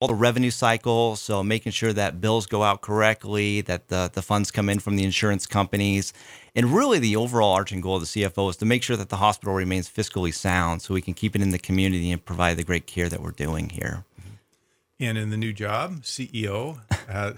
[0.00, 4.22] all the revenue cycle, so making sure that bills go out correctly, that the, the
[4.22, 6.14] funds come in from the insurance companies.
[6.54, 9.16] And really, the overall arching goal of the CFO is to make sure that the
[9.16, 12.64] hospital remains fiscally sound so we can keep it in the community and provide the
[12.64, 14.04] great care that we're doing here.
[14.98, 17.34] And in the new job, CEO, uh,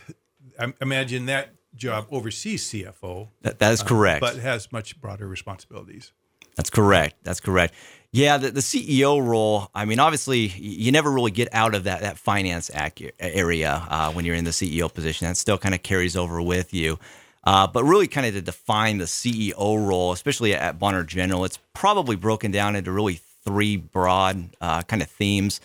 [0.58, 3.28] I imagine that job oversees CFO.
[3.42, 4.22] That, that is correct.
[4.22, 6.12] Uh, but has much broader responsibilities.
[6.56, 7.16] That's correct.
[7.22, 7.74] That's correct.
[8.14, 9.70] Yeah, the, the CEO role.
[9.74, 12.70] I mean, obviously, you never really get out of that that finance
[13.18, 15.26] area uh, when you're in the CEO position.
[15.26, 16.98] That still kind of carries over with you.
[17.44, 21.58] Uh, but really, kind of to define the CEO role, especially at Bonner General, it's
[21.72, 25.60] probably broken down into really three broad uh, kind of themes.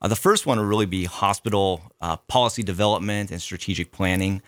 [0.00, 4.40] Uh, the first one would really be hospital uh, policy development and strategic planning.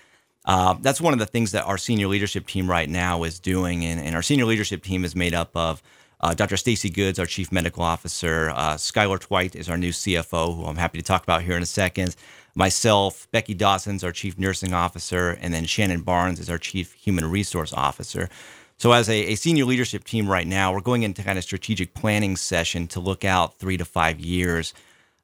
[0.51, 3.85] Uh, that's one of the things that our senior leadership team right now is doing,
[3.85, 5.81] and, and our senior leadership team is made up of
[6.21, 6.57] uh, Dr.
[6.57, 8.51] Stacy Goods, our Chief Medical Officer.
[8.51, 11.63] Uh, Skylar Twite is our new CFO, who I'm happy to talk about here in
[11.63, 12.17] a second.
[12.57, 17.31] Myself, Becky Dawson's our Chief Nursing Officer, and then Shannon Barnes is our Chief Human
[17.31, 18.29] Resource Officer.
[18.77, 21.95] So, as a, a, senior leadership team right now, we're going into kind of strategic
[21.95, 24.75] planning session to look out three to five years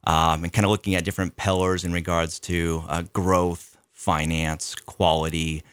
[0.04, 5.64] um, and kind of looking at different pillars in regards to uh, growth, finance, quality,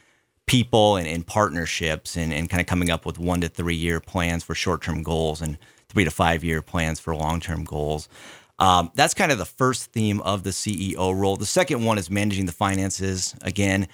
[0.46, 4.00] people and, and partnerships and, and kind of coming up with one to three year
[4.00, 5.58] plans for short term goals and
[5.90, 8.10] three to five year plans for long term goals.
[8.60, 11.36] Um, that's kind of the first theme of the CEO role.
[11.36, 13.36] The second one is managing the finances.
[13.42, 13.88] Again,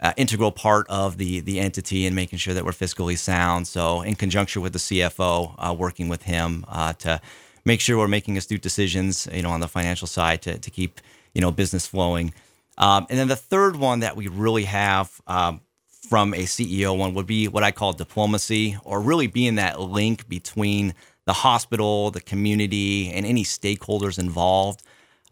[0.00, 3.66] uh, integral part of the the entity and making sure that we're fiscally sound.
[3.68, 7.20] So, in conjunction with the CFO, uh, working with him uh, to
[7.64, 11.00] make sure we're making astute decisions, you know, on the financial side to to keep
[11.34, 12.32] you know business flowing.
[12.76, 15.60] Um, and then the third one that we really have um,
[16.08, 20.28] from a CEO one would be what I call diplomacy, or really being that link
[20.28, 24.82] between the hospital, the community, and any stakeholders involved.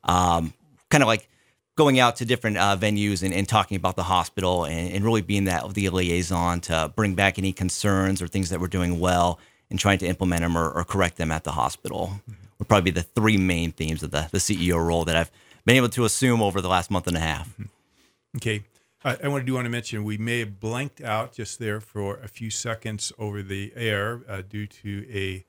[0.05, 0.55] Um,
[0.91, 1.29] kind of like
[1.77, 5.23] going out to different uh, venues and, and, talking about the hospital and, and, really
[5.23, 9.39] being that the liaison to bring back any concerns or things that we're doing well
[9.71, 12.33] and trying to implement them or, or correct them at the hospital mm-hmm.
[12.59, 15.31] would probably be the three main themes of the, the CEO role that I've
[15.65, 17.49] been able to assume over the last month and a half.
[17.51, 18.37] Mm-hmm.
[18.37, 18.65] Okay.
[19.05, 22.29] I, I do want to mention we may have blanked out just there for a
[22.29, 25.45] few seconds over the air uh, due to a,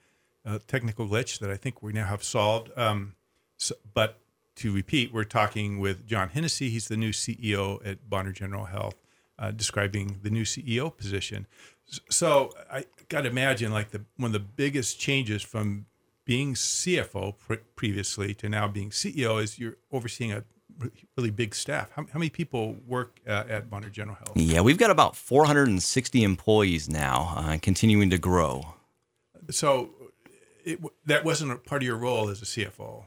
[0.46, 2.72] a, technical glitch that I think we now have solved.
[2.76, 3.14] Um,
[3.58, 4.20] so, but
[4.56, 6.70] to repeat, we're talking with John Hennessy.
[6.70, 8.96] He's the new CEO at Bonner General Health,
[9.38, 11.48] uh, describing the new CEO position.
[12.10, 15.86] So I got to imagine like the one of the biggest changes from
[16.26, 20.44] being CFO pre- previously to now being CEO is you're overseeing a
[21.18, 21.92] really big staff.
[21.96, 24.32] How, how many people work uh, at Bonner General Health?
[24.36, 28.76] Yeah, we've got about 460 employees now, uh, continuing to grow.
[29.50, 29.90] So
[30.64, 33.04] it, that wasn't a part of your role as a CFO.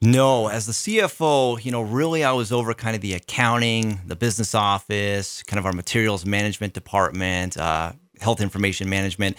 [0.00, 4.16] No, as the CFO, you know, really I was over kind of the accounting, the
[4.16, 9.38] business office, kind of our materials management department, uh, health information management.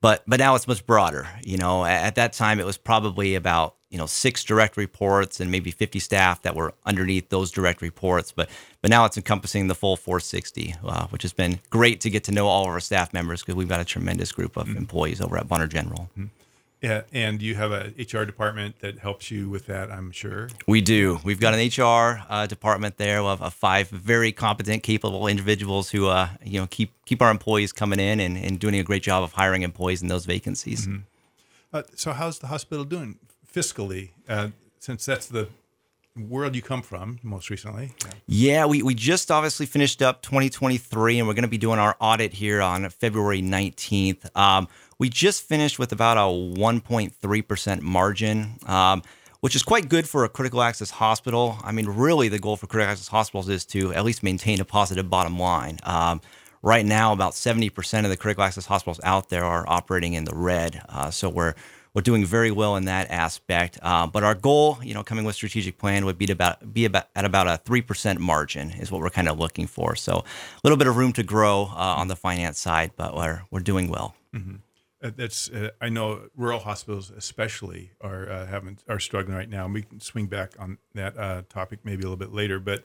[0.00, 1.26] But but now it's much broader.
[1.42, 5.40] You know, at, at that time it was probably about you know six direct reports
[5.40, 8.50] and maybe 50 staff that were underneath those direct reports but
[8.82, 12.32] but now it's encompassing the full 460 uh, which has been great to get to
[12.32, 14.76] know all of our staff members because we've got a tremendous group of mm-hmm.
[14.76, 16.26] employees over at Bonner General mm-hmm.
[16.80, 20.48] Yeah, and you have a HR department that helps you with that, I'm sure.
[20.68, 21.18] We do.
[21.24, 26.06] We've got an HR uh, department there of, of, five very competent, capable individuals who,
[26.06, 29.24] uh, you know, keep keep our employees coming in and, and doing a great job
[29.24, 30.86] of hiring employees in those vacancies.
[30.86, 30.98] Mm-hmm.
[31.72, 33.18] Uh, so, how's the hospital doing?
[33.52, 35.48] fiscally, uh, since that's the
[36.16, 37.92] world you come from most recently.
[38.04, 38.10] Yeah.
[38.26, 41.96] yeah, we, we just obviously finished up 2023 and we're going to be doing our
[42.00, 44.36] audit here on February 19th.
[44.36, 44.68] Um,
[44.98, 49.02] we just finished with about a 1.3% margin, um,
[49.40, 51.56] which is quite good for a critical access hospital.
[51.62, 54.64] I mean, really, the goal for critical access hospitals is to at least maintain a
[54.64, 55.78] positive bottom line.
[55.84, 56.20] Um,
[56.62, 60.34] right now, about 70% of the critical access hospitals out there are operating in the
[60.34, 60.82] red.
[60.88, 61.54] Uh, so we're
[61.94, 63.78] we're doing very well in that aspect.
[63.82, 66.84] Uh, but our goal, you know, coming with strategic plan would be to about be
[66.84, 69.96] about at about a three percent margin is what we're kind of looking for.
[69.96, 70.24] So a
[70.62, 73.88] little bit of room to grow uh, on the finance side, but we're we're doing
[73.88, 74.14] well.
[74.34, 74.56] Mm-hmm.
[75.02, 79.64] Uh, that's uh, I know rural hospitals especially are uh, having are struggling right now.
[79.64, 82.84] And We can swing back on that uh, topic maybe a little bit later, but.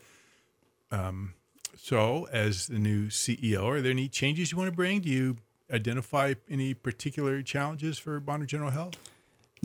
[0.91, 1.33] Um,
[1.75, 5.01] so, as the new CEO, are there any changes you want to bring?
[5.01, 5.37] Do you
[5.71, 8.95] identify any particular challenges for Bonner General Health?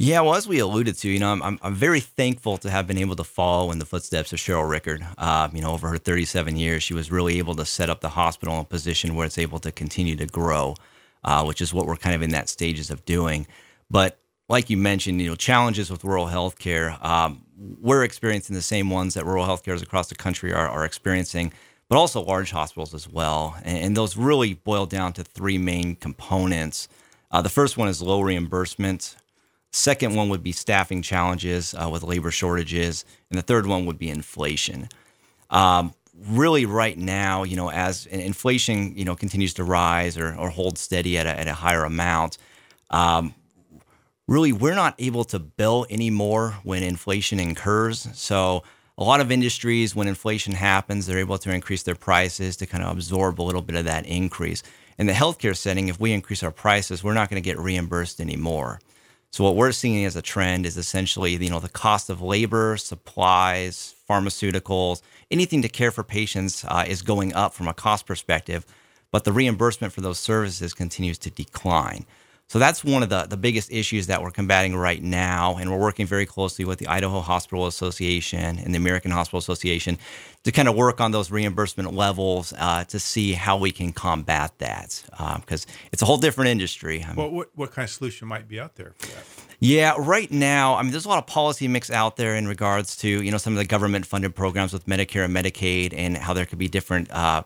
[0.00, 2.98] Yeah, well, as we alluded to, you know, I'm, I'm very thankful to have been
[2.98, 5.04] able to follow in the footsteps of Sheryl Rickard.
[5.18, 8.10] Uh, you know, over her 37 years, she was really able to set up the
[8.10, 10.76] hospital in a position where it's able to continue to grow,
[11.25, 13.47] uh, which is what we're kind of in that stages of doing.
[13.91, 14.19] But
[14.49, 17.03] like you mentioned, you know, challenges with rural healthcare.
[17.05, 17.44] Um,
[17.81, 21.53] we're experiencing the same ones that rural healthcares across the country are, are experiencing,
[21.88, 23.56] but also large hospitals as well.
[23.65, 26.88] And, and those really boil down to three main components.
[27.31, 29.17] Uh, the first one is low reimbursement.
[29.70, 33.99] Second one would be staffing challenges uh, with labor shortages, and the third one would
[33.99, 34.88] be inflation.
[35.50, 35.93] Um,
[36.26, 40.79] really, right now, you know, as inflation, you know, continues to rise or, or hold
[40.79, 42.38] steady at a, at a higher amount,
[42.91, 43.35] um,
[44.26, 48.09] really we're not able to bill anymore when inflation incurs.
[48.15, 48.62] So
[48.97, 52.82] a lot of industries, when inflation happens, they're able to increase their prices to kind
[52.82, 54.62] of absorb a little bit of that increase.
[54.99, 58.20] In the healthcare setting, if we increase our prices, we're not going to get reimbursed
[58.20, 58.81] anymore.
[59.30, 62.76] So what we're seeing as a trend is essentially, you know, the cost of labor,
[62.76, 68.64] supplies, pharmaceuticals, anything to care for patients uh, is going up from a cost perspective,
[69.10, 72.06] but the reimbursement for those services continues to decline.
[72.48, 75.58] So that's one of the, the biggest issues that we're combating right now.
[75.58, 79.98] And we're working very closely with the Idaho Hospital Association and the American Hospital Association
[80.44, 84.52] to kind of work on those reimbursement levels uh, to see how we can combat
[84.58, 85.02] that.
[85.10, 87.04] Because um, it's a whole different industry.
[87.04, 89.24] I mean, well, what, what kind of solution might be out there for that?
[89.60, 92.96] Yeah, right now, I mean, there's a lot of policy mix out there in regards
[92.98, 96.32] to, you know, some of the government funded programs with Medicare and Medicaid and how
[96.32, 97.42] there could be different uh,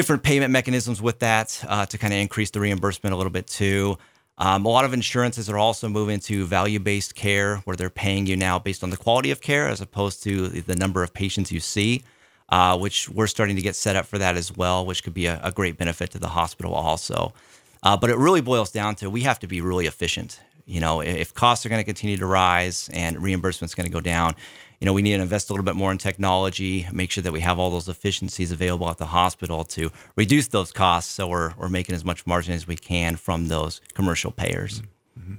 [0.00, 3.46] different payment mechanisms with that uh, to kind of increase the reimbursement a little bit
[3.46, 3.98] too.
[4.38, 8.26] Um, a lot of insurances are also moving to value based care where they're paying
[8.26, 11.52] you now based on the quality of care as opposed to the number of patients
[11.52, 12.02] you see,
[12.48, 15.26] uh, which we're starting to get set up for that as well, which could be
[15.26, 17.34] a, a great benefit to the hospital also.
[17.82, 20.40] Uh, but it really boils down to we have to be really efficient.
[20.64, 24.00] You know, if costs are going to continue to rise and reimbursement's going to go
[24.00, 24.34] down,
[24.80, 27.32] you know, we need to invest a little bit more in technology, make sure that
[27.32, 31.12] we have all those efficiencies available at the hospital to reduce those costs.
[31.12, 34.82] So we're, we're making as much margin as we can from those commercial payers.
[35.18, 35.34] Mm-hmm.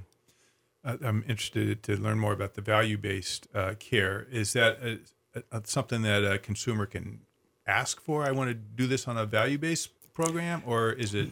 [0.83, 4.27] Uh, I'm interested to learn more about the value based uh, care.
[4.31, 4.99] Is that a,
[5.51, 7.21] a, something that a consumer can
[7.65, 8.23] ask for?
[8.23, 11.31] I want to do this on a value based program, or is it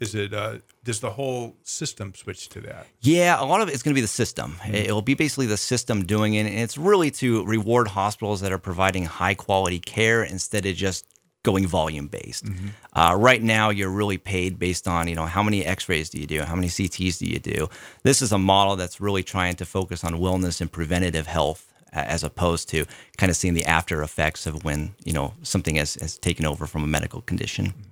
[0.00, 2.86] is it uh, does the whole system switch to that?
[3.00, 4.56] Yeah, a lot of it's going to be the system.
[4.60, 4.74] Mm-hmm.
[4.74, 8.58] It'll be basically the system doing it, and it's really to reward hospitals that are
[8.58, 11.06] providing high quality care instead of just
[11.42, 12.46] going volume based.
[12.46, 12.68] Mm-hmm.
[12.94, 16.26] Uh, right now, you're really paid based on you know how many X-rays do you
[16.26, 17.68] do, how many CTs do you do.
[18.02, 22.22] This is a model that's really trying to focus on wellness and preventative health as
[22.22, 22.86] opposed to
[23.16, 26.66] kind of seeing the after effects of when you know something has, has taken over
[26.66, 27.66] from a medical condition.
[27.66, 27.89] Mm-hmm.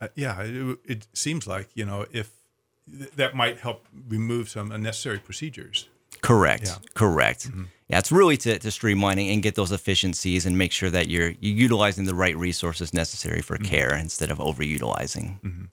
[0.00, 2.30] Uh, yeah, it, it, seems like you know if
[2.98, 5.88] th- that might help remove some unnecessary procedures.
[6.22, 6.64] Correct.
[6.66, 6.76] Yeah.
[6.94, 7.48] Correct.
[7.48, 7.64] Mm-hmm.
[7.88, 11.30] Yeah, it's really to, to streamline and get those efficiencies and make sure that you're,
[11.40, 13.66] you're utilizing the right resources necessary for mm-hmm.
[13.66, 15.40] care instead of overutilizing.
[15.40, 15.64] Mm-hmm.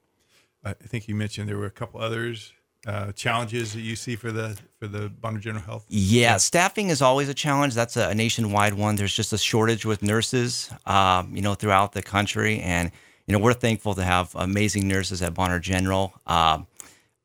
[0.65, 2.53] I think you mentioned there were a couple others
[2.85, 5.85] uh, challenges that you see for the for the Bonner General Health?
[5.87, 7.73] Yeah, staffing is always a challenge.
[7.73, 8.95] That's a, nationwide one.
[8.95, 12.91] There's just a shortage with nurses, um, you know, throughout the country, and
[13.27, 16.13] you know, we're thankful to have amazing nurses at Bonner General.
[16.27, 16.67] Um,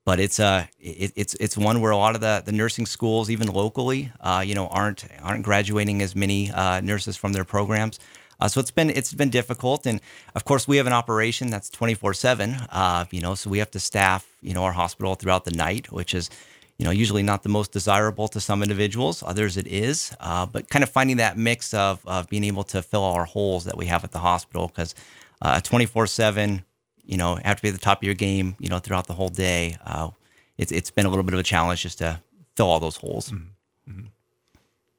[0.05, 2.87] but it's a uh, it, it's it's one where a lot of the, the nursing
[2.87, 7.45] schools, even locally, uh, you know, aren't aren't graduating as many uh, nurses from their
[7.45, 8.01] programs.
[8.41, 10.01] Uh, so it's been it's been difficult, and
[10.35, 12.55] of course we have an operation that's twenty four seven.
[12.71, 15.93] Uh, you know, so we have to staff you know our hospital throughout the night,
[15.93, 16.31] which is
[16.79, 19.23] you know usually not the most desirable to some individuals.
[19.23, 22.81] Others it is, uh, but kind of finding that mix of of being able to
[22.81, 24.95] fill our holes that we have at the hospital because
[25.43, 26.65] uh, 24 7,
[27.05, 29.15] you know, have to be at the top of your game, you know, throughout the
[29.15, 29.77] whole day.
[29.85, 30.11] Uh,
[30.57, 32.21] it's, it's been a little bit of a challenge just to
[32.57, 33.31] fill all those holes.
[33.31, 33.91] Mm-hmm.
[33.91, 34.07] mm-hmm.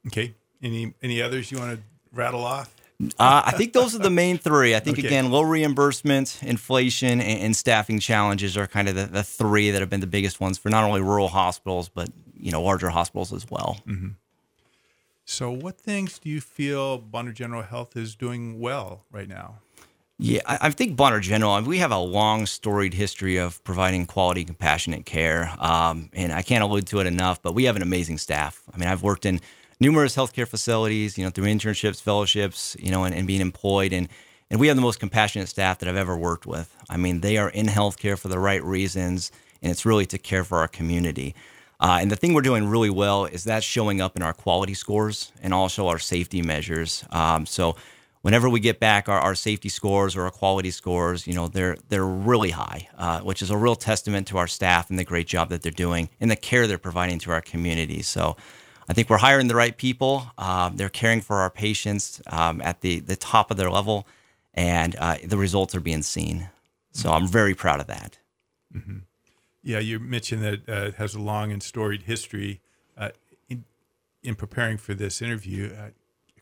[0.08, 0.34] Okay.
[0.62, 2.74] Any, any others you want to rattle off?
[3.17, 4.75] Uh, I think those are the main three.
[4.75, 5.08] I think okay.
[5.08, 9.79] again, low reimbursement, inflation, and, and, staffing challenges are kind of the, the, three that
[9.79, 13.31] have been the biggest ones for not only rural hospitals but you know larger hospitals
[13.31, 13.79] as well.
[13.88, 14.10] Mm-hmm.
[15.24, 19.60] So, what things do you feel Bonner General Health is doing well right now?
[20.21, 24.43] Yeah, I, I think Bonner General, we have a long storied history of providing quality,
[24.43, 25.53] compassionate care.
[25.59, 28.61] Um, and I can't allude to it enough, but we have an amazing staff.
[28.73, 29.39] I mean, I've worked in
[29.79, 33.93] numerous healthcare facilities, you know, through internships, fellowships, you know, and, and being employed.
[33.93, 34.09] And,
[34.51, 36.75] and we have the most compassionate staff that I've ever worked with.
[36.89, 40.43] I mean, they are in healthcare for the right reasons, and it's really to care
[40.43, 41.33] for our community.
[41.79, 44.73] Uh, and the thing we're doing really well is that's showing up in our quality
[44.73, 47.05] scores and also our safety measures.
[47.09, 47.77] Um, so
[48.21, 51.77] whenever we get back our, our safety scores or our quality scores, you know, they're
[51.89, 55.27] they're really high, uh, which is a real testament to our staff and the great
[55.27, 58.01] job that they're doing and the care they're providing to our community.
[58.01, 58.35] So.
[58.91, 60.31] I think we're hiring the right people.
[60.39, 64.07] Um, they're caring for our patients um, at the, the top of their level,
[64.55, 66.49] and uh, the results are being seen.
[66.91, 68.17] So I'm very proud of that.
[68.75, 68.97] Mm-hmm.
[69.61, 72.61] Yeah, you mentioned that uh, it has a long and storied history.
[72.97, 73.09] Uh,
[73.47, 73.65] in,
[74.23, 75.89] in preparing for this interview, uh,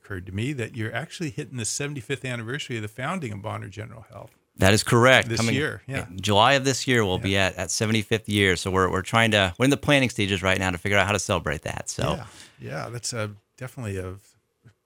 [0.08, 3.68] occurred to me that you're actually hitting the 75th anniversary of the founding of Bonner
[3.68, 4.32] General Health.
[4.56, 5.28] That is correct.
[5.28, 6.06] This year, yeah.
[6.16, 8.56] July of this year, we'll be at, at 75th year.
[8.56, 11.06] So we're, we're trying to, we're in the planning stages right now to figure out
[11.06, 11.90] how to celebrate that.
[11.90, 12.26] So, Yeah,
[12.60, 14.16] yeah, that's a, definitely a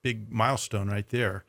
[0.01, 1.46] big milestone right there.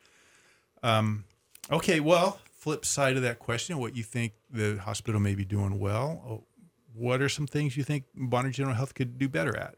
[0.83, 1.25] Um,
[1.71, 5.79] okay, well, flip side of that question, what you think the hospital may be doing
[5.79, 6.45] well.
[6.93, 9.75] What are some things you think Bonner General Health could do better at?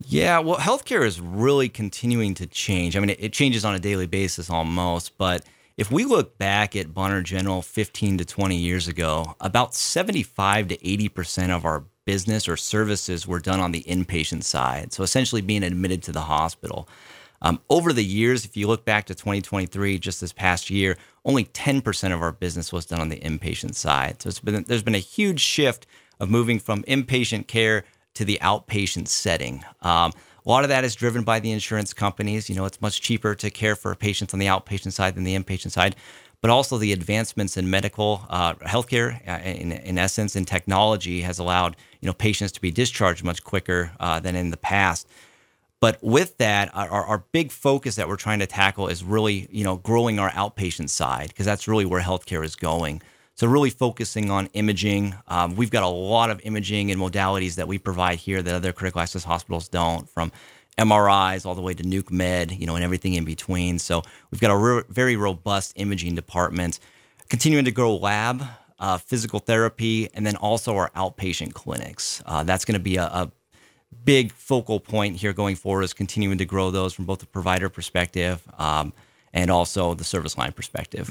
[0.00, 2.96] Yeah, well, healthcare is really continuing to change.
[2.96, 5.44] I mean, it, it changes on a daily basis almost, but
[5.76, 10.76] if we look back at Bonner General 15 to 20 years ago, about 75 to
[10.78, 14.92] 80% of our business or services were done on the inpatient side.
[14.92, 16.88] So essentially being admitted to the hospital.
[17.42, 21.44] Um, over the years, if you look back to 2023, just this past year, only
[21.44, 24.22] 10% of our business was done on the inpatient side.
[24.22, 25.86] So it's been, there's been a huge shift
[26.18, 27.84] of moving from inpatient care
[28.16, 29.64] to the outpatient setting.
[29.82, 30.12] Um,
[30.44, 32.48] a lot of that is driven by the insurance companies.
[32.48, 35.36] You know, it's much cheaper to care for patients on the outpatient side than the
[35.36, 35.96] inpatient side,
[36.40, 41.38] but also the advancements in medical uh, healthcare, uh, in, in essence, in technology, has
[41.38, 45.08] allowed you know patients to be discharged much quicker uh, than in the past.
[45.80, 49.62] But with that, our, our big focus that we're trying to tackle is really, you
[49.62, 53.02] know, growing our outpatient side because that's really where healthcare is going.
[53.36, 55.14] So really focusing on imaging.
[55.28, 58.72] Um, we've got a lot of imaging and modalities that we provide here that other
[58.72, 60.32] critical access hospitals don't, from
[60.78, 63.78] MRIs all the way to nuke med, you know, and everything in between.
[63.78, 66.80] So we've got a re- very robust imaging department,
[67.28, 68.42] continuing to grow lab,
[68.78, 72.22] uh, physical therapy, and then also our outpatient clinics.
[72.24, 73.32] Uh, that's going to be a, a
[74.02, 77.68] big focal point here going forward is continuing to grow those from both the provider
[77.68, 78.94] perspective um,
[79.34, 81.08] and also the service line perspective.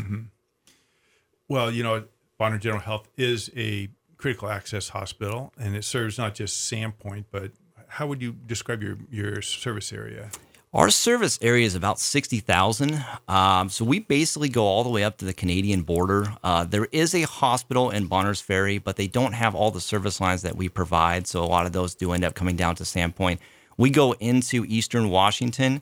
[1.47, 2.05] Well, you know,
[2.37, 7.51] Bonner General Health is a critical access hospital, and it serves not just Sandpoint, but
[7.87, 10.29] how would you describe your, your service area?
[10.73, 13.01] Our service area is about 60,000.
[13.29, 16.25] Um, so we basically go all the way up to the Canadian border.
[16.43, 20.19] Uh, there is a hospital in Bonners Ferry, but they don't have all the service
[20.19, 21.27] lines that we provide.
[21.27, 23.39] So a lot of those do end up coming down to Sandpoint.
[23.77, 25.81] We go into Eastern Washington.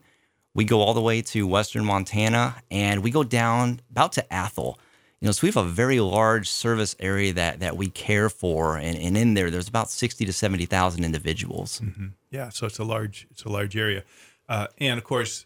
[0.53, 4.77] We go all the way to Western Montana, and we go down about to Athol.
[5.23, 8.75] You know, so we have a very large service area that that we care for,
[8.75, 11.81] and, and in there, there's about sixty to seventy thousand individuals.
[12.29, 14.03] Yeah, so it's a large it's a large area,
[14.49, 15.45] uh, and of course,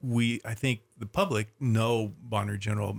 [0.00, 2.96] we I think the public know Bonner General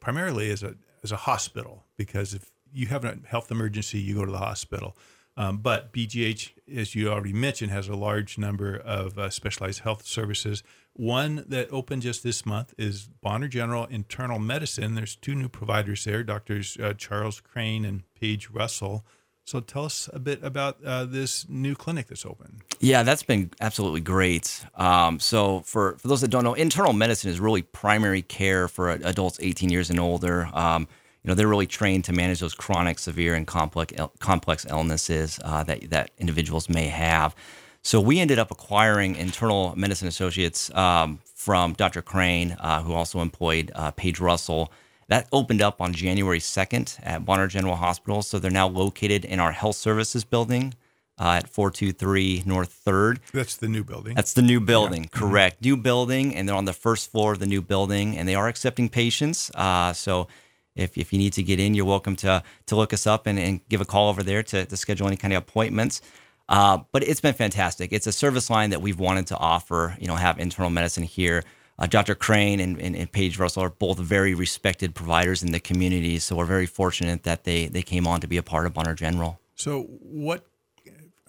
[0.00, 0.74] primarily as a
[1.04, 4.96] as a hospital because if you have a health emergency, you go to the hospital.
[5.36, 10.06] Um, but BGH, as you already mentioned, has a large number of uh, specialized health
[10.06, 10.62] services.
[10.94, 14.94] One that opened just this month is Bonner General Internal Medicine.
[14.94, 19.04] There's two new providers there, doctors uh, Charles Crane and Paige Russell.
[19.44, 22.62] So tell us a bit about uh, this new clinic that's open.
[22.78, 24.64] Yeah, that's been absolutely great.
[24.76, 28.90] Um, so, for, for those that don't know, internal medicine is really primary care for
[28.90, 30.48] adults 18 years and older.
[30.52, 30.86] Um,
[31.22, 35.62] you know, they're really trained to manage those chronic, severe, and complex complex illnesses uh,
[35.64, 37.34] that that individuals may have.
[37.82, 42.00] So we ended up acquiring internal medicine associates um, from Dr.
[42.00, 44.72] Crane, uh, who also employed uh, Paige Russell.
[45.08, 48.22] That opened up on January 2nd at Bonner General Hospital.
[48.22, 50.74] So they're now located in our health services building
[51.18, 53.18] uh, at 423 North 3rd.
[53.32, 54.14] That's the new building.
[54.14, 55.62] That's the new building, correct.
[55.62, 58.48] New building, and they're on the first floor of the new building, and they are
[58.48, 59.50] accepting patients.
[59.54, 60.28] Uh, so
[60.74, 63.38] if, if you need to get in, you're welcome to to look us up and,
[63.38, 66.00] and give a call over there to, to schedule any kind of appointments.
[66.48, 67.92] Uh, but it's been fantastic.
[67.92, 71.44] It's a service line that we've wanted to offer, you know, have internal medicine here.
[71.78, 72.14] Uh, Dr.
[72.14, 76.18] Crane and, and, and Paige Russell are both very respected providers in the community.
[76.18, 78.94] So we're very fortunate that they, they came on to be a part of Bonner
[78.94, 79.40] General.
[79.54, 80.46] So, what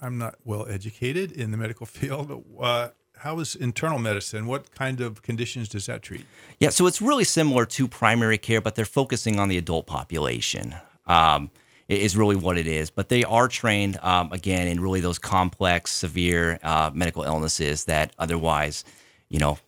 [0.04, 2.44] I'm not well educated in the medical field.
[2.60, 2.90] Uh,
[3.24, 4.48] how is internal medicine?
[4.48, 6.26] What kind of conditions does that treat?
[6.60, 10.76] Yeah, so it's really similar to primary care, but they're focusing on the adult population.
[11.08, 11.50] Um,
[11.88, 12.90] is really what it is.
[12.90, 18.14] But they are trained um, again in really those complex, severe uh, medical illnesses that
[18.18, 18.84] otherwise,
[19.30, 19.60] you know,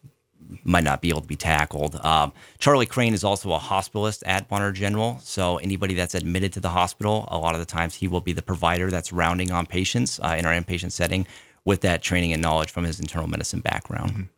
[0.63, 1.95] might not be able to be tackled.
[2.03, 5.19] Um, Charlie Crane is also a hospitalist at Bonner General.
[5.21, 8.33] So anybody that's admitted to the hospital, a lot of the times he will be
[8.33, 11.27] the provider that's rounding on patients uh, in our inpatient setting
[11.65, 14.29] with that training and knowledge from his internal medicine background.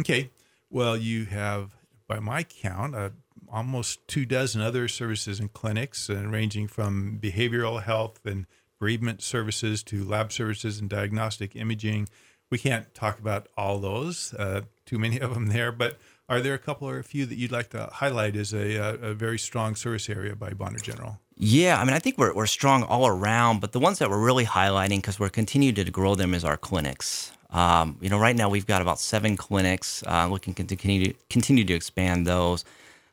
[0.00, 0.30] Okay.
[0.70, 1.70] Well, you have,
[2.08, 3.10] by my count, uh,
[3.48, 8.46] almost two dozen other services and clinics, uh, ranging from behavioral health and
[8.80, 12.08] bereavement services to lab services and diagnostic imaging.
[12.50, 16.54] We can't talk about all those, uh, too many of them there, but are there
[16.54, 19.38] a couple or a few that you'd like to highlight as a, uh, a very
[19.38, 21.20] strong service area by Bonner General?
[21.36, 24.24] Yeah, I mean, I think we're, we're strong all around, but the ones that we're
[24.24, 27.32] really highlighting because we're continuing to grow them is our clinics.
[27.50, 31.14] Um, you know, right now we've got about seven clinics, uh, looking to continue to
[31.30, 32.64] continue to expand those.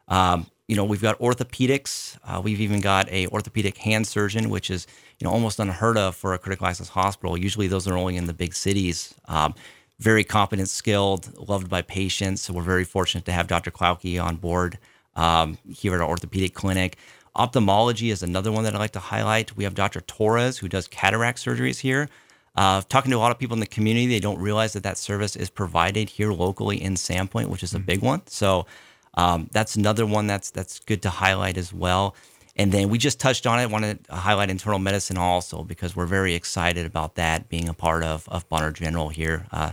[0.07, 2.17] Um, you know, we've got orthopedics.
[2.23, 4.87] Uh, we've even got a orthopedic hand surgeon, which is
[5.19, 7.37] you know almost unheard of for a critical access hospital.
[7.37, 9.13] Usually, those are only in the big cities.
[9.27, 9.53] Um,
[9.99, 12.41] very competent, skilled, loved by patients.
[12.41, 13.69] So we're very fortunate to have Dr.
[13.69, 14.79] Klauke on board
[15.15, 16.97] um, here at our orthopedic clinic.
[17.35, 19.55] Ophthalmology is another one that I'd like to highlight.
[19.55, 20.01] We have Dr.
[20.01, 22.09] Torres who does cataract surgeries here.
[22.55, 24.97] Uh, talking to a lot of people in the community, they don't realize that that
[24.97, 28.21] service is provided here locally in Sandpoint, which is a big one.
[28.27, 28.65] So
[29.13, 32.15] um, that's another one that's that's good to highlight as well.
[32.57, 33.69] And then we just touched on it.
[33.69, 38.03] Wanted to highlight internal medicine also because we're very excited about that being a part
[38.03, 39.71] of of Bonner General here uh,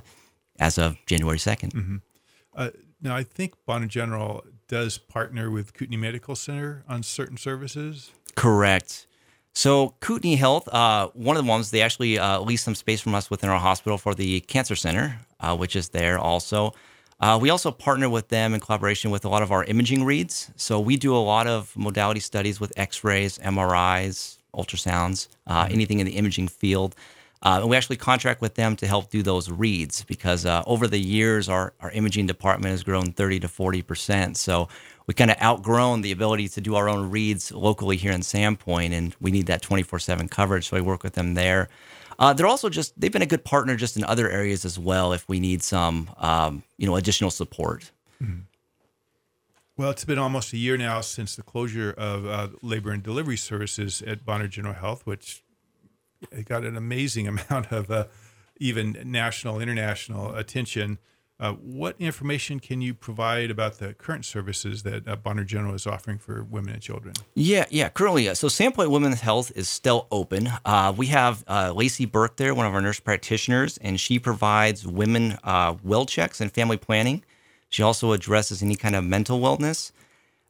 [0.61, 1.97] as of January 2nd mm-hmm.
[2.55, 8.13] uh, now, I think Bonner General does partner with Kootenai Medical Center on certain services.
[8.37, 9.07] Correct.
[9.55, 13.15] So Kootenai Health, uh, one of the ones they actually uh, leased some space from
[13.15, 16.75] us within our hospital for the cancer center, uh, which is there also.
[17.21, 20.51] Uh, we also partner with them in collaboration with a lot of our imaging reads.
[20.55, 25.75] So we do a lot of modality studies with X-rays, MRIs, ultrasounds, uh, mm-hmm.
[25.75, 26.95] anything in the imaging field.
[27.43, 30.89] Uh, and we actually contract with them to help do those reads because uh, over
[30.89, 34.37] the years, our, our imaging department has grown 30 to 40%.
[34.37, 34.69] So
[35.07, 38.93] we kind of outgrown the ability to do our own reads locally here in Sandpoint,
[38.93, 40.69] and we need that 24 7 coverage.
[40.69, 41.69] So I work with them there.
[42.19, 45.13] Uh, they're also just, they've been a good partner just in other areas as well
[45.13, 47.93] if we need some, um, you know, additional support.
[48.21, 48.41] Mm-hmm.
[49.77, 53.37] Well, it's been almost a year now since the closure of uh, labor and delivery
[53.37, 55.45] services at Bonner General Health, which
[56.45, 58.07] got an amazing amount of uh,
[58.59, 60.99] even national, international attention.
[61.41, 65.87] Uh, what information can you provide about the current services that uh, Bonner General is
[65.87, 67.15] offering for women and children?
[67.35, 68.29] Yeah, yeah, currently.
[68.29, 70.49] Uh, so Sandpoint Women's Health is still open.
[70.65, 74.85] Uh, we have uh, Lacey Burke there, one of our nurse practitioners, and she provides
[74.85, 77.23] women uh, well checks and family planning.
[77.69, 79.93] She also addresses any kind of mental wellness.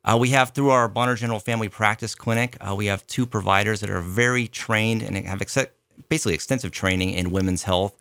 [0.05, 3.81] Uh, we have through our Bonner General Family Practice Clinic, uh, we have two providers
[3.81, 5.59] that are very trained and have ex-
[6.09, 7.96] basically extensive training in women's health.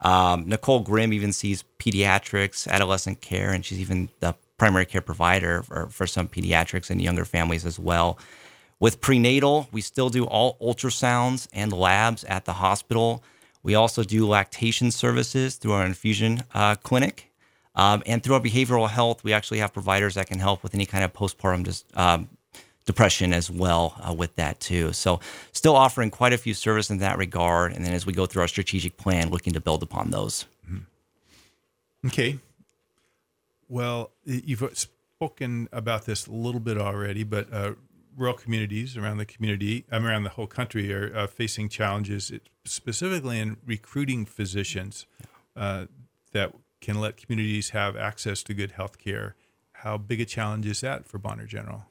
[0.00, 5.62] Um, Nicole Grimm even sees pediatrics, adolescent care, and she's even the primary care provider
[5.62, 8.18] for, for some pediatrics and younger families as well.
[8.80, 13.22] With prenatal, we still do all ultrasounds and labs at the hospital.
[13.62, 17.31] We also do lactation services through our infusion uh, clinic.
[17.74, 20.86] Um, and through our behavioral health, we actually have providers that can help with any
[20.86, 22.28] kind of postpartum dis- um,
[22.84, 24.92] depression as well uh, with that too.
[24.92, 25.20] So
[25.52, 27.72] still offering quite a few services in that regard.
[27.72, 30.46] And then as we go through our strategic plan, looking to build upon those.
[30.66, 32.08] Mm-hmm.
[32.08, 32.38] Okay.
[33.68, 37.72] Well, you've spoken about this a little bit already, but uh,
[38.16, 42.32] rural communities around the community, um, around the whole country, are uh, facing challenges,
[42.64, 45.06] specifically in recruiting physicians
[45.56, 45.86] uh,
[46.32, 46.52] that
[46.82, 49.36] can let communities have access to good health care.
[49.72, 51.86] How big a challenge is that for Bonner General?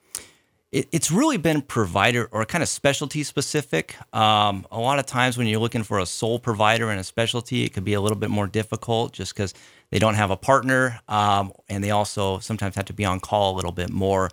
[0.72, 3.96] it, it's really been provider or kind of specialty specific.
[4.16, 7.66] Um, a lot of times when you're looking for a sole provider in a specialty,
[7.66, 9.54] it could be a little bit more difficult just because
[9.90, 13.54] they don't have a partner, um, and they also sometimes have to be on call
[13.54, 14.30] a little bit more.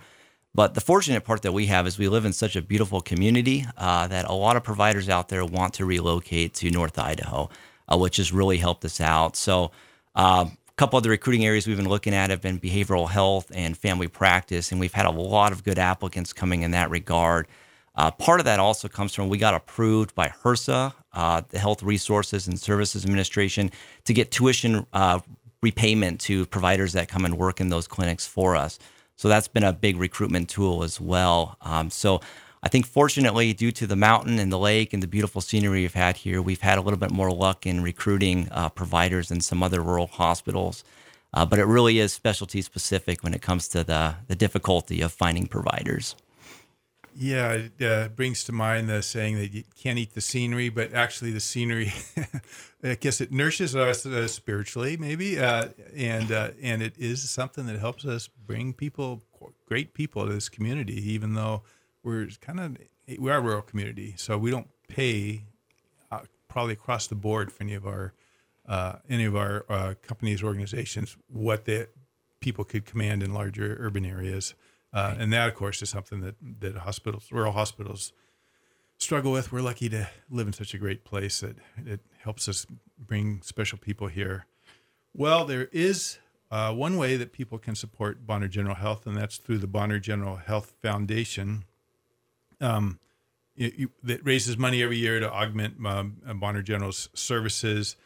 [0.54, 3.66] But the fortunate part that we have is we live in such a beautiful community
[3.76, 7.50] uh, that a lot of providers out there want to relocate to North Idaho,
[7.92, 9.34] uh, which has really helped us out.
[9.36, 9.72] So.
[10.18, 13.78] A couple of the recruiting areas we've been looking at have been behavioral health and
[13.78, 17.46] family practice, and we've had a lot of good applicants coming in that regard.
[17.94, 21.84] Uh, part of that also comes from we got approved by HRSA, uh, the Health
[21.84, 23.70] Resources and Services Administration,
[24.06, 25.20] to get tuition uh,
[25.62, 28.80] repayment to providers that come and work in those clinics for us.
[29.14, 31.56] So that's been a big recruitment tool as well.
[31.60, 32.20] Um, so
[32.62, 35.94] I think fortunately, due to the mountain and the lake and the beautiful scenery we've
[35.94, 39.62] had here, we've had a little bit more luck in recruiting uh, providers than some
[39.62, 40.82] other rural hospitals.
[41.32, 45.12] Uh, but it really is specialty specific when it comes to the, the difficulty of
[45.12, 46.16] finding providers.
[47.20, 50.94] Yeah, it uh, brings to mind the saying that you can't eat the scenery, but
[50.94, 51.92] actually the scenery,
[52.82, 57.66] I guess it nourishes us uh, spiritually, maybe, uh, and uh, and it is something
[57.66, 59.22] that helps us bring people,
[59.66, 61.64] great people to this community, even though
[62.02, 62.76] we're kind of
[63.18, 65.44] we are a rural community, so we don't pay
[66.10, 68.12] uh, probably across the board for any of our
[68.68, 71.88] uh, any of our uh, companies organizations what the
[72.40, 74.54] people could command in larger urban areas,
[74.92, 78.12] uh, and that of course is something that that hospitals, rural hospitals,
[78.98, 79.50] struggle with.
[79.52, 81.56] We're lucky to live in such a great place that
[81.86, 82.66] it helps us
[82.98, 84.46] bring special people here.
[85.14, 86.18] Well, there is
[86.50, 89.98] uh, one way that people can support Bonner General Health, and that's through the Bonner
[89.98, 91.64] General Health Foundation
[92.60, 92.98] um,
[93.56, 97.96] it, it, raises money every year to augment um, Bonner General's services.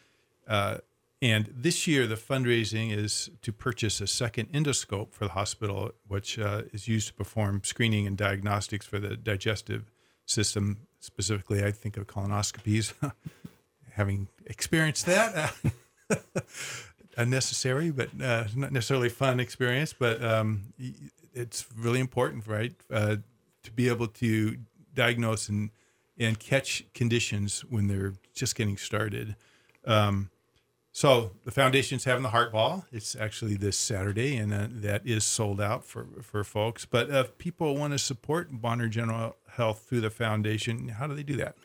[0.49, 0.79] Uh,
[1.23, 6.37] And this year, the fundraising is to purchase a second endoscope for the hospital, which
[6.37, 9.93] uh, is used to perform screening and diagnostics for the digestive
[10.27, 10.89] system.
[10.99, 12.93] Specifically, I think of colonoscopies,
[13.93, 15.55] having experienced that.
[17.17, 19.95] unnecessary, but uh, not necessarily fun experience.
[19.97, 20.73] But um,
[21.35, 23.17] it's really important, right, uh,
[23.63, 24.59] to be able to
[24.95, 25.71] diagnose and
[26.19, 29.35] and catch conditions when they're just getting started.
[29.87, 30.31] Um,
[30.93, 32.85] so the foundation's having the heart ball.
[32.93, 36.85] It's actually this Saturday, and uh, that is sold out for for folks.
[36.85, 41.23] But if people want to support Bonner General Health through the foundation, how do they
[41.23, 41.57] do that?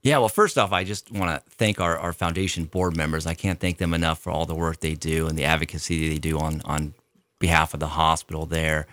[0.00, 3.26] Yeah, well, first off, I just want to thank our, our foundation board members.
[3.26, 6.18] I can't thank them enough for all the work they do and the advocacy they
[6.18, 6.94] do on on
[7.40, 8.86] behalf of the hospital there.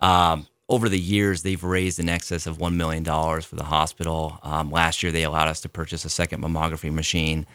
[0.00, 4.38] Um, over the years, they've raised in excess of $1 million for the hospital.
[4.42, 7.46] Um, last year, they allowed us to purchase a second mammography machine,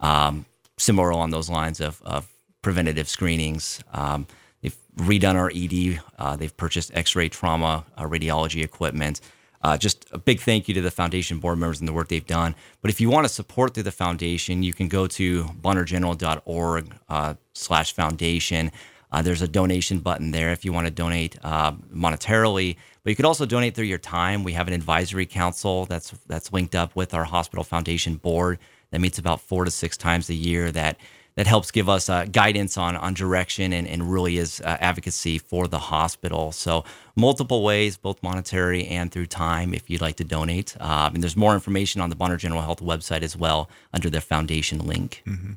[0.00, 2.28] um, similar along those lines of, of
[2.62, 3.80] preventative screenings.
[3.92, 4.26] Um,
[4.62, 9.20] they've redone our ED, uh, they've purchased x ray trauma uh, radiology equipment.
[9.62, 12.26] Uh, just a big thank you to the foundation board members and the work they've
[12.26, 12.54] done.
[12.82, 17.34] But if you want to support through the foundation, you can go to bonnergeneral.org uh,
[17.52, 18.70] slash foundation.
[19.12, 23.16] Uh, there's a donation button there if you want to donate uh, monetarily, but you
[23.16, 24.44] could also donate through your time.
[24.44, 28.58] We have an advisory council that's that's linked up with our hospital foundation board
[28.90, 30.72] that meets about four to six times a year.
[30.72, 30.98] That
[31.36, 35.38] that helps give us uh, guidance on on direction and, and really is uh, advocacy
[35.38, 36.50] for the hospital.
[36.50, 40.76] So multiple ways, both monetary and through time, if you'd like to donate.
[40.80, 44.20] Um, and there's more information on the Bonner General Health website as well under the
[44.20, 45.22] foundation link.
[45.26, 45.52] Mm-hmm.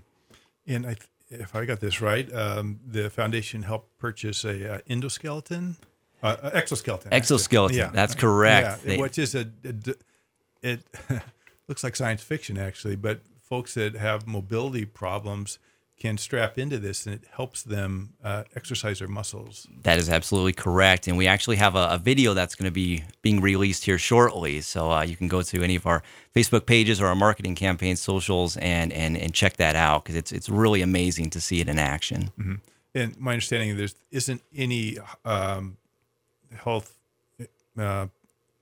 [0.67, 0.95] And I,
[1.29, 5.75] if I got this right, um, the foundation helped purchase a uh, endoskeleton,
[6.23, 7.13] uh, uh exoskeleton.
[7.13, 7.77] Exoskeleton.
[7.77, 8.81] Yeah, that's correct.
[8.83, 9.73] Yeah, they, which is a, a
[10.61, 10.81] it
[11.67, 15.59] looks like science fiction actually, but folks that have mobility problems
[15.99, 19.67] can strap into this and it helps them uh, exercise their muscles.
[19.83, 21.07] That is absolutely correct.
[21.07, 24.61] And we actually have a, a video that's going to be being released here shortly.
[24.61, 26.01] So uh, you can go to any of our
[26.33, 30.31] Facebook pages or our marketing campaign socials and, and, and check that out because it's,
[30.31, 32.31] it's really amazing to see it in action.
[32.39, 32.55] Mm-hmm.
[32.95, 35.77] And my understanding there isn't any um,
[36.63, 36.97] health
[37.77, 38.07] uh,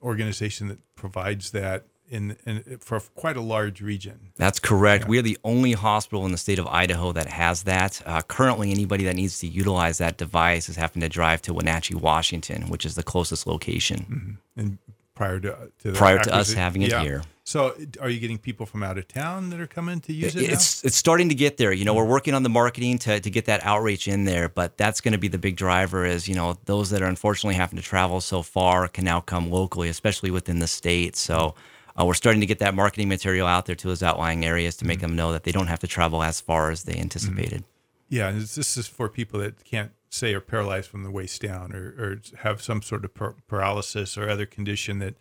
[0.02, 4.32] organization that provides that in, in, for quite a large region.
[4.36, 5.04] That's correct.
[5.04, 5.10] Yeah.
[5.10, 8.02] We are the only hospital in the state of Idaho that has that.
[8.04, 11.94] Uh, currently, anybody that needs to utilize that device is having to drive to Wenatchee,
[11.94, 13.98] Washington, which is the closest location.
[14.00, 14.60] Mm-hmm.
[14.60, 14.78] And
[15.18, 17.02] prior to, to prior to us having it yeah.
[17.02, 17.22] here.
[17.42, 20.42] So, are you getting people from out of town that are coming to use it?
[20.42, 20.88] It's now?
[20.88, 21.72] it's starting to get there.
[21.72, 24.76] You know, we're working on the marketing to to get that outreach in there, but
[24.76, 26.04] that's going to be the big driver.
[26.04, 29.50] Is you know those that are unfortunately having to travel so far can now come
[29.50, 31.16] locally, especially within the state.
[31.16, 31.54] So.
[31.98, 34.86] Uh, we're starting to get that marketing material out there to those outlying areas to
[34.86, 35.08] make mm-hmm.
[35.08, 37.62] them know that they don't have to travel as far as they anticipated.
[37.62, 38.14] Mm-hmm.
[38.14, 41.74] Yeah, and this is for people that can't say are paralyzed from the waist down
[41.74, 43.12] or, or have some sort of
[43.46, 45.14] paralysis or other condition that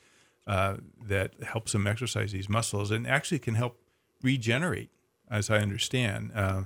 [0.46, 3.78] uh, that helps them exercise these muscles and actually can help
[4.22, 4.90] regenerate,
[5.30, 6.32] as I understand.
[6.34, 6.64] Uh,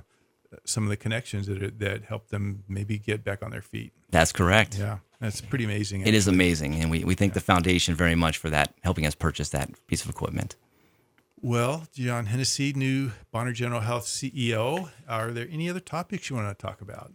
[0.64, 3.92] some of the connections that are, that help them maybe get back on their feet.
[4.10, 4.78] That's correct.
[4.78, 6.00] Yeah, that's pretty amazing.
[6.00, 6.08] Actually.
[6.08, 7.34] It is amazing, and we, we thank yeah.
[7.34, 10.56] the foundation very much for that, helping us purchase that piece of equipment.
[11.40, 14.90] Well, John Hennessy, new Bonner General Health CEO.
[15.08, 17.12] Are there any other topics you want to talk about?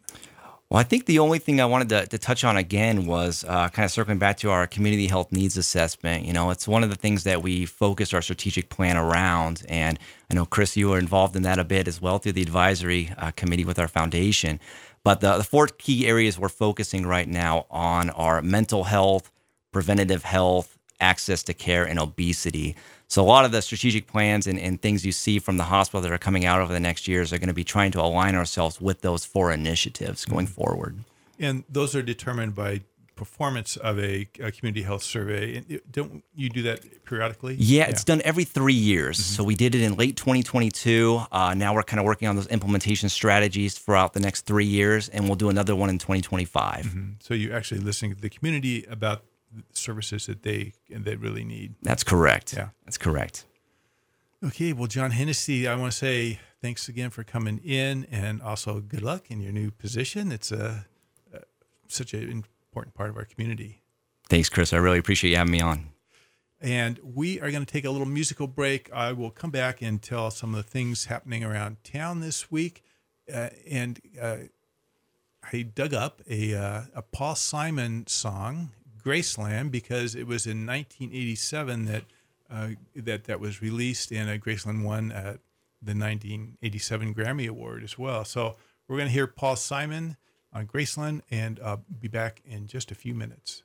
[0.69, 3.69] Well, I think the only thing I wanted to, to touch on again was uh,
[3.69, 6.25] kind of circling back to our community health needs assessment.
[6.25, 9.63] You know, it's one of the things that we focused our strategic plan around.
[9.69, 9.97] And
[10.29, 13.13] I know, Chris, you were involved in that a bit as well through the advisory
[13.17, 14.59] uh, committee with our foundation.
[15.07, 19.31] But the, the four key areas we're focusing right now on are mental health,
[19.71, 22.75] preventative health, access to care, and obesity.
[23.07, 26.01] So a lot of the strategic plans and, and things you see from the hospital
[26.01, 28.35] that are coming out over the next years are going to be trying to align
[28.35, 30.61] ourselves with those four initiatives going mm-hmm.
[30.61, 30.97] forward.
[31.39, 32.81] And those are determined by
[33.17, 35.61] performance of a, a, community health survey.
[35.91, 37.55] Don't you do that periodically?
[37.59, 37.89] Yeah, yeah.
[37.89, 39.17] it's done every three years.
[39.17, 39.35] Mm-hmm.
[39.35, 41.23] So we did it in late 2022.
[41.31, 45.09] Uh, now we're kind of working on those implementation strategies throughout the next three years,
[45.09, 46.85] and we'll do another one in 2025.
[46.85, 47.11] Mm-hmm.
[47.19, 49.23] So you're actually listening to the community about
[49.73, 51.75] services that they they really need.
[51.81, 52.53] That's correct.
[52.53, 53.45] Yeah, that's correct.
[54.43, 58.79] Okay, well, John Hennessy, I want to say thanks again for coming in, and also
[58.79, 60.31] good luck in your new position.
[60.31, 60.85] It's a,
[61.33, 61.39] a
[61.87, 62.29] such an
[62.77, 63.81] important part of our community.
[64.29, 64.71] Thanks, Chris.
[64.71, 65.89] I really appreciate you having me on.
[66.61, 68.91] And we are going to take a little musical break.
[68.93, 72.83] I will come back and tell some of the things happening around town this week.
[73.33, 74.37] Uh, and uh,
[75.51, 78.69] I dug up a, uh, a Paul Simon song
[79.03, 82.03] Graceland because it was in 1987 that
[82.49, 85.35] uh, that that was released, and uh, Graceland won uh,
[85.81, 88.23] the 1987 Grammy Award as well.
[88.23, 88.55] So
[88.87, 90.15] we're going to hear Paul Simon
[90.53, 93.63] on Graceland and uh, be back in just a few minutes.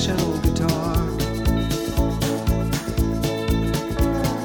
[0.00, 0.96] National guitar.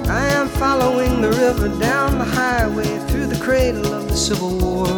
[0.09, 4.94] I am following the river down the highway through the cradle of the Civil War.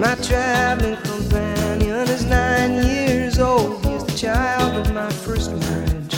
[0.00, 3.84] My traveling companion is nine years old.
[3.84, 6.16] He's the child of my first marriage.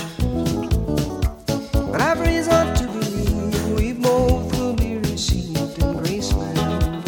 [1.91, 7.03] But I've reason to believe we both will be received in Graceland.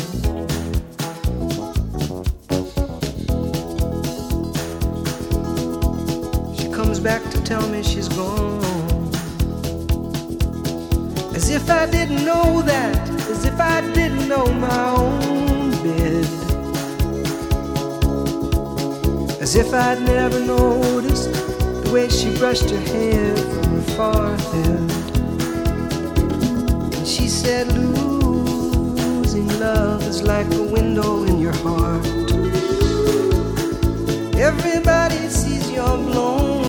[6.59, 8.65] She comes back to tell me she's gone.
[11.37, 15.34] As if I didn't know that, as if I didn't know my own
[19.45, 21.31] as if I'd never noticed
[21.85, 24.91] the way she brushed her hair from her forehead.
[26.95, 32.07] And she said, Losing love is like a window in your heart.
[34.35, 36.24] Everybody sees your blow.